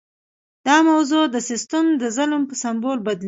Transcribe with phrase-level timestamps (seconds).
[0.67, 3.19] دا موضوع د سیستم د ظلم په سمبول بدلیږي.